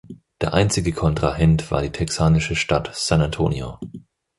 [0.41, 3.77] Der einzige Kontrahent war die texanische Stadt San Antonio.